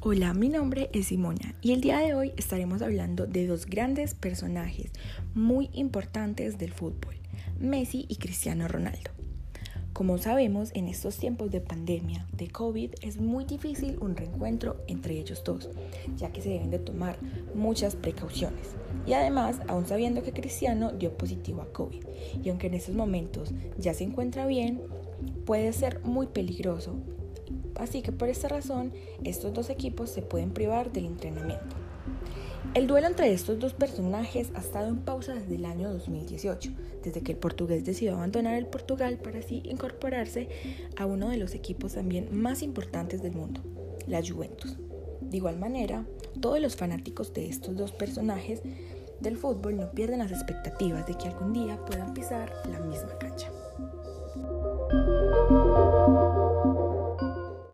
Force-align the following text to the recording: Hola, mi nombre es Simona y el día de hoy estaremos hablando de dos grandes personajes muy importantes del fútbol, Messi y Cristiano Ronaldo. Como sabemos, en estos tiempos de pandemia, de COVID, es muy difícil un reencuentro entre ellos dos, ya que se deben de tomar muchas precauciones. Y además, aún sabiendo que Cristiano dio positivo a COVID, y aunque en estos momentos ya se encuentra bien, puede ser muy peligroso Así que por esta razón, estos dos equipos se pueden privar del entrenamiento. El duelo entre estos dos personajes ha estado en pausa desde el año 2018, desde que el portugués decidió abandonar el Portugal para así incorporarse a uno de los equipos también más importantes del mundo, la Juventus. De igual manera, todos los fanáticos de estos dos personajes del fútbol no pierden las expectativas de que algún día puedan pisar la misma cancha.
Hola, 0.00 0.32
mi 0.32 0.48
nombre 0.48 0.90
es 0.92 1.06
Simona 1.06 1.56
y 1.60 1.72
el 1.72 1.80
día 1.80 1.98
de 1.98 2.14
hoy 2.14 2.32
estaremos 2.36 2.82
hablando 2.82 3.26
de 3.26 3.48
dos 3.48 3.66
grandes 3.66 4.14
personajes 4.14 4.92
muy 5.34 5.70
importantes 5.72 6.56
del 6.56 6.72
fútbol, 6.72 7.16
Messi 7.58 8.06
y 8.08 8.14
Cristiano 8.14 8.68
Ronaldo. 8.68 9.10
Como 9.92 10.16
sabemos, 10.18 10.70
en 10.74 10.86
estos 10.86 11.16
tiempos 11.18 11.50
de 11.50 11.60
pandemia, 11.60 12.28
de 12.32 12.46
COVID, 12.46 12.92
es 13.02 13.18
muy 13.18 13.44
difícil 13.44 13.98
un 14.00 14.14
reencuentro 14.14 14.76
entre 14.86 15.18
ellos 15.18 15.42
dos, 15.44 15.68
ya 16.16 16.30
que 16.30 16.42
se 16.42 16.50
deben 16.50 16.70
de 16.70 16.78
tomar 16.78 17.18
muchas 17.56 17.96
precauciones. 17.96 18.76
Y 19.04 19.14
además, 19.14 19.60
aún 19.66 19.84
sabiendo 19.84 20.22
que 20.22 20.32
Cristiano 20.32 20.92
dio 20.92 21.18
positivo 21.18 21.62
a 21.62 21.72
COVID, 21.72 22.04
y 22.44 22.48
aunque 22.50 22.68
en 22.68 22.74
estos 22.74 22.94
momentos 22.94 23.52
ya 23.76 23.94
se 23.94 24.04
encuentra 24.04 24.46
bien, 24.46 24.80
puede 25.44 25.72
ser 25.72 26.04
muy 26.04 26.28
peligroso 26.28 26.94
Así 27.78 28.02
que 28.02 28.12
por 28.12 28.28
esta 28.28 28.48
razón, 28.48 28.92
estos 29.24 29.54
dos 29.54 29.70
equipos 29.70 30.10
se 30.10 30.22
pueden 30.22 30.50
privar 30.50 30.92
del 30.92 31.06
entrenamiento. 31.06 31.76
El 32.74 32.86
duelo 32.86 33.06
entre 33.06 33.32
estos 33.32 33.58
dos 33.58 33.72
personajes 33.72 34.50
ha 34.54 34.58
estado 34.58 34.88
en 34.88 34.98
pausa 34.98 35.34
desde 35.34 35.54
el 35.54 35.64
año 35.64 35.90
2018, 35.90 36.70
desde 37.02 37.22
que 37.22 37.32
el 37.32 37.38
portugués 37.38 37.84
decidió 37.84 38.14
abandonar 38.14 38.54
el 38.54 38.66
Portugal 38.66 39.16
para 39.16 39.38
así 39.38 39.62
incorporarse 39.64 40.48
a 40.96 41.06
uno 41.06 41.30
de 41.30 41.38
los 41.38 41.54
equipos 41.54 41.94
también 41.94 42.28
más 42.30 42.62
importantes 42.62 43.22
del 43.22 43.32
mundo, 43.32 43.62
la 44.06 44.20
Juventus. 44.26 44.76
De 45.22 45.36
igual 45.36 45.58
manera, 45.58 46.04
todos 46.40 46.60
los 46.60 46.76
fanáticos 46.76 47.32
de 47.32 47.48
estos 47.48 47.76
dos 47.76 47.92
personajes 47.92 48.60
del 49.20 49.36
fútbol 49.36 49.76
no 49.76 49.90
pierden 49.92 50.18
las 50.18 50.32
expectativas 50.32 51.06
de 51.06 51.14
que 51.14 51.28
algún 51.28 51.52
día 51.52 51.84
puedan 51.86 52.12
pisar 52.12 52.52
la 52.70 52.80
misma 52.80 53.16
cancha. 53.18 53.50